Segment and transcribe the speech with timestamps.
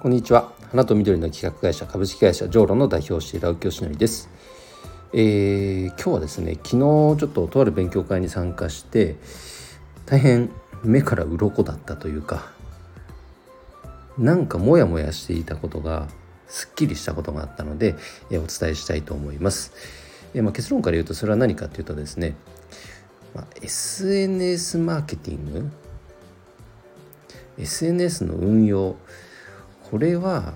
[0.00, 0.50] こんにちは。
[0.70, 4.30] 花と緑の企画会社株式会社ジョーロの代表をしている青木よしのりです、
[5.12, 9.16] えー、今日はですね昨日ちょっととある勉強会に参加して
[10.06, 10.50] 大変
[10.82, 12.50] 目から鱗だったというか
[14.16, 16.08] なんかモヤモヤしていたことが
[16.48, 17.94] すっきりしたことがあったので、
[18.30, 19.74] えー、お伝えしたいと思います、
[20.32, 22.36] えー、まあ、結論から言うとそれは何かというとですね、
[23.34, 25.70] まあ、SNS マーケティング
[27.58, 28.96] ？SNS の運用
[29.90, 30.54] これは、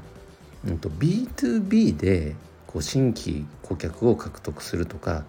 [0.66, 5.24] うん、と B2B でこう新規顧客を獲得するとか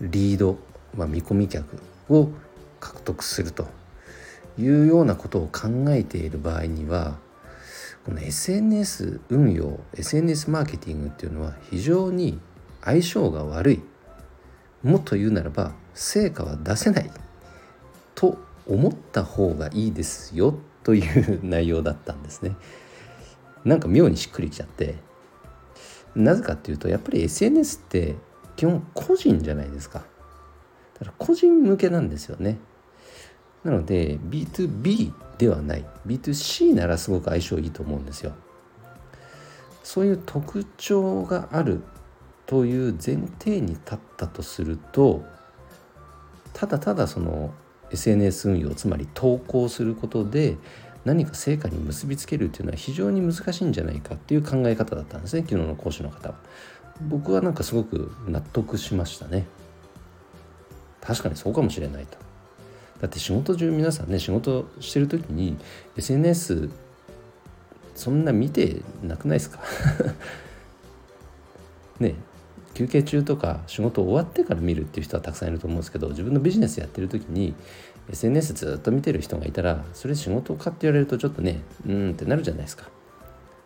[0.00, 0.58] リード、
[0.96, 1.78] まあ、見込み客
[2.08, 2.30] を
[2.78, 3.68] 獲得すると
[4.58, 7.18] いうようなことを考えている場合には
[8.04, 12.40] この SNS 運用 SNS マーケティングっていうのは非常に
[12.82, 13.82] 相性が悪い。
[14.82, 17.10] もっと言うならば成果は出せない。
[18.14, 20.54] と思った方がいいですよ。
[20.82, 22.56] という内容だったんですね。
[23.64, 24.96] なんか妙にしっくりきちゃって
[26.14, 28.16] なぜかっていうとやっぱり SNS って
[28.56, 30.00] 基本個人じゃないですか。
[30.94, 32.58] だから個人向けなんですよね。
[33.64, 38.32] なので B2B ではない B2C ならすごく相性いいと思うんですよ。
[39.82, 41.82] そういう特徴がある
[42.46, 45.24] という前提に立ったとすると
[46.52, 47.54] ただただその
[47.90, 50.56] SNS 運用つまり投稿することで
[51.04, 56.34] 何か成果に結びつけるっていうのは非常に難しいんじゃないかっていう考え方だったんですね昨日の講師の方は。
[57.08, 59.46] 僕はなんかすごく納得しましたね。
[61.00, 62.18] 確かにそうかもしれないと。
[63.00, 65.56] だって仕事中皆さんね仕事してる時に
[65.96, 66.68] SNS
[67.94, 69.60] そんな見てなくないですか？
[71.98, 72.14] ね
[72.80, 77.54] 休憩中とか仕事終わってから見るっていう人はたくさんいると思うんですけど自分のビジネスやってる時に
[78.08, 82.86] SNS ずっと見てる人がいたらそれ仕事かって言われるとちょっとねうんってなるじゃないですか。
[82.86, 82.88] っ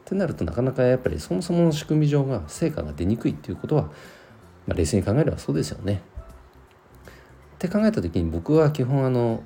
[0.05, 3.85] てなるとなかなかやっぱりそもそもの仕組み上が成果が出にくいっていうことは、
[4.67, 6.03] まあ、冷静に考えればそうですよね。
[7.55, 9.45] って考えた時に僕は基本あの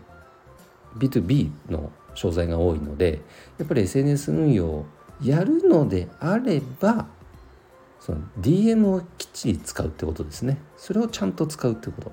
[0.97, 3.21] B2B の商材が多いので
[3.59, 4.87] やっぱり SNS 運用を
[5.23, 7.18] やるのであれば
[8.01, 10.59] その DM をきっちり使うってことですね。
[10.77, 12.13] それをちゃんと使うってこと。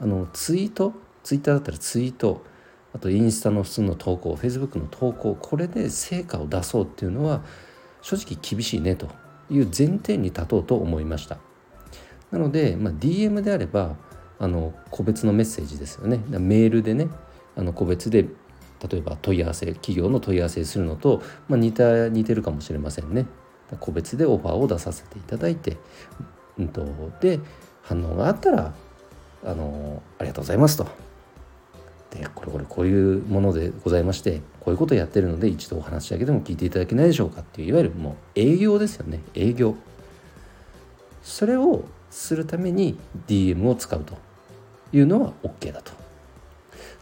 [0.00, 0.92] あのツイート？
[1.22, 2.44] ツイッターだったらツイート。
[2.94, 7.42] あとインスタの普通の投稿フェイスブックの投稿これで成果を出そうっていうのは
[8.02, 9.08] 正直厳しいねと
[9.50, 11.38] いう前提に立とうと思いました。
[12.30, 13.96] なので、まあ、DM であれば
[14.38, 16.20] あの個別のメッセージですよね。
[16.38, 17.08] メールでね
[17.56, 18.28] あの個別で
[18.88, 23.26] 例えば問い合わせ企業の問い合わせするのと、まあ、似た似てるかもしれませんね。
[23.78, 25.76] 個別でオファーを出させていただいて、
[26.58, 26.84] うんと、
[27.20, 27.40] で
[27.82, 28.74] 反応があったら
[29.44, 30.86] あのありがとうございますと。
[32.10, 39.20] でこれこれこういうものでございましてこういうことをやってるので一度お話だけでも聞いていただけないでしょうかっていういわゆるもう営業ですよね。
[39.34, 39.74] 営業。
[41.22, 44.16] それをするために DM を使うと
[44.92, 45.92] いうのは OK だと。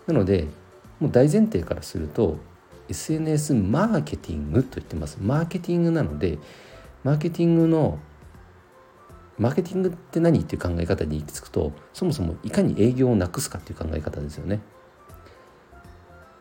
[0.06, 0.46] なので
[0.98, 2.38] もう大前提からすると
[2.92, 6.38] SNS マーケティングと言ってますマーケティングなので
[7.04, 7.98] マーケティングの
[9.38, 14.60] マーケティングって何っていう考え方に行き着くとそもそもいかに営業をなくすかっていう考え方ですよね。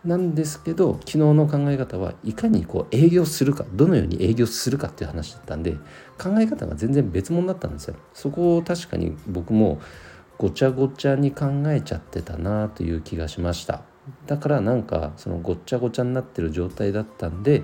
[0.06, 5.78] なんですけど昨日の考え方はいかにこう営業するかどのように営業するかっていう話だったんで
[6.18, 7.96] 考え方が全然別物だったんですよ。
[8.14, 9.80] そこを確かに僕も
[10.38, 13.91] ごちゃごちゃに考えちゃってたなという気がしました。
[14.26, 17.64] だからなんかそのごっちゃごちゃになってる状態だったんで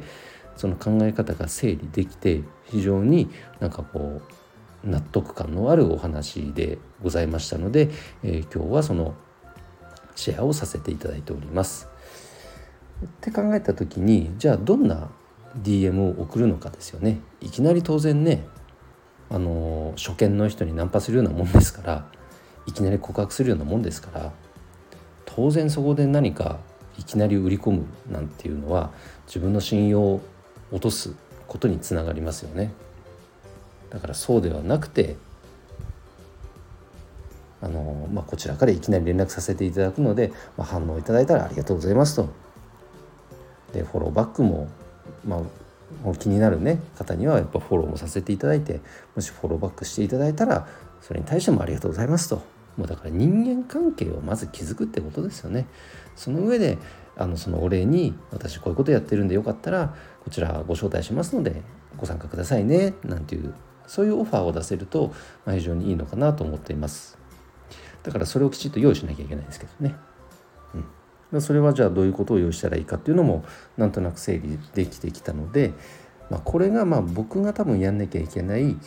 [0.56, 4.22] その考え方が整理できて非常になんかこ
[4.84, 7.90] う納得感のあるお話でございましたので、
[8.24, 9.16] えー、今日はその
[10.16, 11.88] シェアをさせていただいております。
[13.06, 15.10] って考えた時にじゃあどんな
[15.62, 17.20] DM を送るのかですよね。
[17.42, 18.46] いきなり当然ね
[19.30, 22.08] あの初見の人にナンパするようなもんですから
[22.66, 24.34] いきなり告白するようなもんですから
[25.28, 26.58] 当然そこで何か
[26.98, 28.92] いきなり売り込むなんていうのは
[29.28, 30.22] 自分の信用を
[30.72, 31.14] 落とす
[31.48, 32.72] ことにつながりますよね。
[33.90, 35.16] だからそうではなくて
[37.62, 42.30] あの、まあ、こちらからいきなり連絡させていただくので、まあ、反応いただいたらありがとうございますと。
[43.74, 44.68] でフォローバックも、
[45.26, 45.42] ま
[46.06, 48.82] あ、気になる、ね、方にはやっぱフォローもさせていただいて
[49.16, 50.68] もしフォローバックしていただいたら
[51.02, 52.57] それに対してもありがとうございますと。
[52.78, 55.68] もうだから人間関係をまず築くってことですよね。
[56.16, 56.78] その上で
[57.18, 61.64] あのそのお礼に私こういうことやってるんでよかったらこちらご招待しますので
[61.98, 63.56] ご参加くださいねなんていう
[63.88, 65.14] そういうオファーを出せると、
[65.46, 67.18] まあ、非常にいいのかなと思っています。
[68.04, 69.96] だからそれをきちっと用意しなきゃいけないんですけどね、
[71.32, 73.44] うん、それはじゃあどういうことを用意したらいいかっていうのも
[73.76, 75.74] なんとなく整理できてきたので
[76.30, 78.78] まあ、これがまあ僕が多分やんなきゃいけない、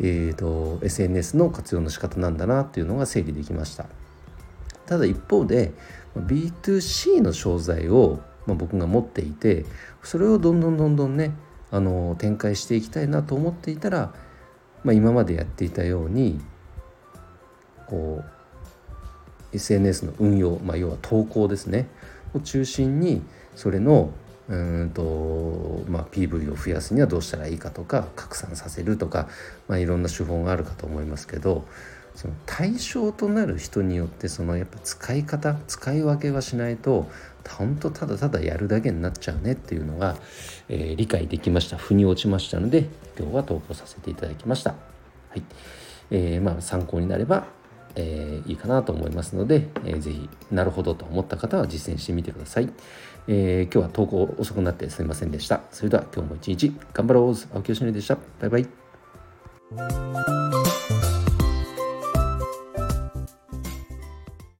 [0.00, 3.86] えーと、SNS の活用の仕方なんだなっていうのが整理できました。
[4.86, 5.72] ただ一方で
[6.16, 9.64] B2C の商材を、まあ、僕が持っていて
[10.02, 11.34] それをどんどんどんどんね
[11.70, 14.14] あの展開していきたいなと思っていたら、
[14.84, 16.40] まあ、今までやっていたように
[17.86, 18.22] こ
[19.52, 21.88] う SNS の運用、まあ、要は投稿ですね。
[22.34, 23.22] を中心に
[23.54, 24.10] それの
[24.48, 29.28] うんとまあ、PV を増やすにはどうしたらいいかとか拡散させるとか、
[29.68, 31.66] まあ、いろんな手法があるかと思いますけど
[32.14, 37.10] その対象となる人によってそのやっぱ使い方使い分けはしないと
[37.48, 40.16] 本当ただただやるだけになっちゃうねっていうのが、
[40.68, 42.88] えー、理解できました腑に落ちましたので
[43.18, 44.70] 今日は投稿させていただきました。
[45.30, 45.42] はい
[46.10, 47.46] えー、まあ、参考になれば
[47.96, 52.68] えー、いいかなと思いますので、えー、ぜひなるほどと思った方は実践してみてください、
[53.28, 55.62] えー、今日は投稿遅くなってすみませんでした。
[55.70, 57.34] それでは今日も一日頑張ろう。
[57.54, 58.18] 青木よしのりでした。
[58.40, 60.43] バイバイ。